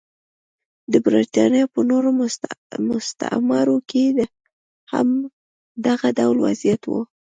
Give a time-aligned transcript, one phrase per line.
[0.91, 2.09] د برېټانیا په نورو
[2.91, 4.03] مستعمرو کې
[4.93, 5.09] هم
[5.85, 6.91] دغه ډول وضعیت و.